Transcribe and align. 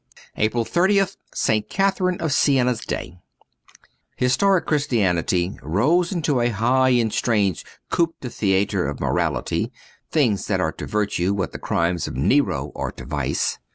'* 0.17 0.33
129 0.33 0.45
APRIL 0.47 0.65
30th 1.05 1.17
ST. 1.35 1.69
CATHERINE 1.69 2.19
OF 2.21 2.31
SIENA'S 2.33 2.79
DAY 2.87 3.19
HISTORIC 4.15 4.65
Christianity 4.65 5.59
rose 5.61 6.11
into 6.11 6.41
a 6.41 6.49
high 6.49 6.89
and 6.89 7.13
strange 7.13 7.63
coup 7.91 8.15
de 8.19 8.31
theatre 8.31 8.87
of 8.87 8.99
morality— 8.99 9.71
things 10.11 10.47
that 10.47 10.59
are 10.59 10.71
to 10.71 10.87
virtue 10.87 11.35
what 11.35 11.51
the 11.51 11.59
crimes 11.59 12.07
of 12.07 12.15
Nero 12.15 12.71
are 12.75 12.91
to 12.93 13.05
vice. 13.05 13.59